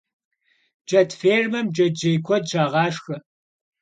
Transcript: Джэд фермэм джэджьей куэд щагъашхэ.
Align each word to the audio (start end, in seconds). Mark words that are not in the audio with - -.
Джэд 0.87 1.09
фермэм 1.19 1.67
джэджьей 1.73 2.17
куэд 2.25 2.43
щагъашхэ. 2.49 3.15